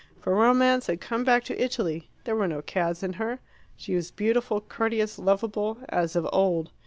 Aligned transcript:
For 0.19 0.33
romance 0.33 0.87
had 0.87 0.99
come 0.99 1.23
back 1.23 1.43
to 1.43 1.63
Italy; 1.63 2.09
there 2.23 2.35
were 2.35 2.47
no 2.47 2.63
cads 2.63 3.03
in 3.03 3.13
her; 3.13 3.37
she 3.75 3.93
was 3.93 4.09
beautiful, 4.09 4.59
courteous, 4.59 5.19
lovable, 5.19 5.77
as 5.89 6.15
of 6.15 6.27
old. 6.33 6.71